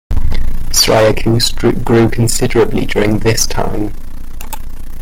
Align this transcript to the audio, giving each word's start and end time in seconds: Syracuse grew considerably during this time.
Syracuse 0.71 1.51
grew 1.51 2.09
considerably 2.09 2.87
during 2.87 3.19
this 3.19 3.45
time. 3.45 3.93